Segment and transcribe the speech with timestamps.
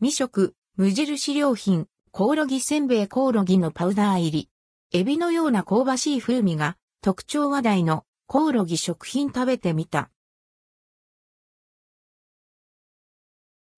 [0.00, 4.50] 未食、無印良品、コオロギせんべいコオロギのパウダー入り。
[4.92, 10.12] エビのような香ばしい風味が特徴話題のコオロギ食品食べてみた。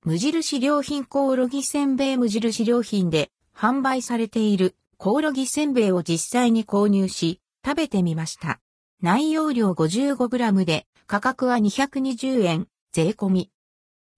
[0.04, 8.60] 無印良品コオロギせんべい無印良品で販売されているコオロギせんべいを実際に購入し食べてみました。
[9.00, 13.50] 内容量 55g で価格は220円税込み。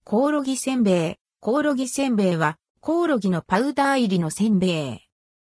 [0.03, 1.22] コオロギせんべい。
[1.45, 4.99] コオロギせんべいはコオロギのパウダー入りのせんべい。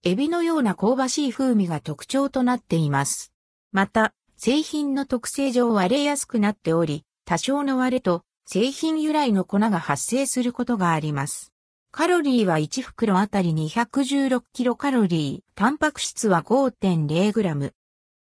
[0.05, 3.33] エビのような香ばしい風味が特徴となっています。
[3.73, 11.55] また、製品の特性上割れやすくなっており、多少の割れと製品由来の粉が発生することがあります。
[11.93, 17.73] カロリーは1袋あたり216キロカロリー、タンパク質は5.0グラム。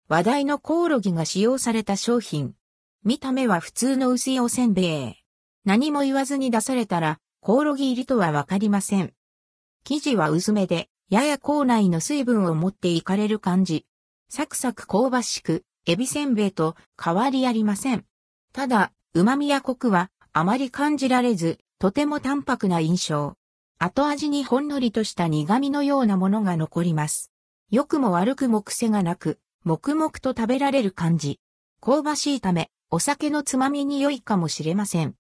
[0.10, 2.56] 話題のコオロギが使用された商品。
[3.06, 5.16] 見た目は普通の薄いおせんべい。
[5.64, 9.12] 何も言わずに出されたら、コオロギ入りとはわかりません。
[9.84, 13.86] 生地は薄めで、やや口内の水分を持っていかれる感じ。
[14.30, 18.06] サクサク香ばしく、エビせんべいと変わりありません。
[18.54, 23.36] ただ、旨味やコクはあまり感じられず、とても淡白な印象。
[23.78, 27.30] 後味にほんのりとした苦味のようなものが残ります。
[27.70, 31.42] 良くも悪くも癖がなく、黙々と食べられる感じ。
[31.82, 35.16] 香ばしいため、お酒のつまみに良いかもしれません。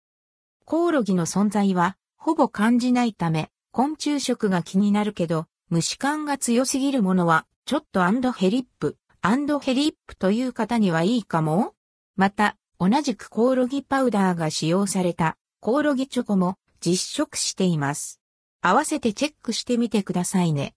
[0.63, 11.73] コオロギの存在は、ほぼ感じないため、昆虫食が気になるけど、虫感が強すぎるものは、ちょっと and hellip、and hellip という方にはいいかも
[12.15, 18.21] また、同じくコオロギパウダーが使用されたコオロギチョコも実食しています。
[18.61, 20.71] 合わせてチェックしてみてくださいね。